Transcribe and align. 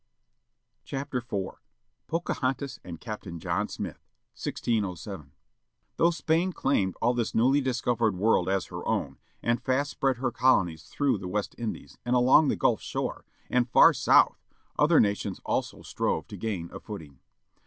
URIAL 0.87 1.03
OF 1.03 1.11
DE 1.11 1.19
SOTO 1.29 1.57
POCAHONTAS 2.07 2.79
AND 2.83 2.99
CAPTAIN 2.99 3.39
JOHN 3.39 3.67
SMITH. 3.67 3.99
1607 4.33 5.31
HOUGH 5.99 6.09
Spain 6.09 6.51
claimed 6.53 6.95
all 7.03 7.13
this 7.13 7.35
newly 7.35 7.61
discovered 7.61 8.15
world 8.17 8.49
as 8.49 8.65
her 8.65 8.83
own, 8.87 9.19
and 9.43 9.61
fast 9.61 9.91
spread 9.91 10.17
her 10.17 10.31
colonies 10.31 10.85
through 10.85 11.19
the 11.19 11.27
West 11.27 11.53
Indies, 11.59 11.99
and 12.03 12.15
along 12.15 12.47
the 12.47 12.57
Gvilf 12.57 12.79
shore, 12.79 13.25
and 13.47 13.69
far 13.69 13.93
south, 13.93 14.43
other 14.79 14.99
nations 14.99 15.39
also 15.45 15.83
strove 15.83 16.27
to 16.29 16.35
gain 16.35 16.71
a 16.73 16.79
footing. 16.79 17.19